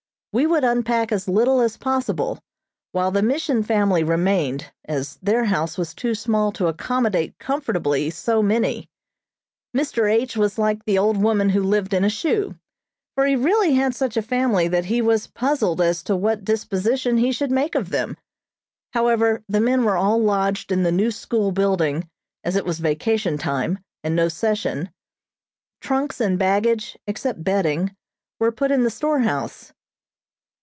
[0.33, 2.39] We would unpack as little as possible,
[2.93, 8.41] while the Mission family remained, as their house was too small to accommodate comfortably so
[8.41, 8.89] many.
[9.75, 10.09] Mr.
[10.09, 10.37] H.
[10.37, 12.55] was like the old woman who lived in a shoe,
[13.13, 17.17] for he really had such a family that he was puzzled as to what disposition
[17.17, 18.15] he should make of them.
[18.93, 22.09] However, the men were all lodged in the new school building,
[22.45, 24.91] as it was vacation time, and no session;
[25.81, 27.93] trunks and baggage, except bedding,
[28.39, 29.73] were put in the store house.